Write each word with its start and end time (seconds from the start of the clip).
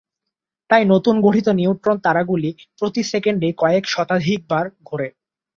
তাই 0.69 0.83
নতুন 0.85 1.15
গঠিত 1.21 1.47
নিউট্রন 1.51 1.97
তারাগুলি 1.99 2.49
প্রতি 2.77 3.01
সেকেন্ডে 3.03 3.49
কয়েক 3.57 3.83
শতাধিক 3.87 4.39
বার 4.47 4.65
ঘোরে। 4.83 5.07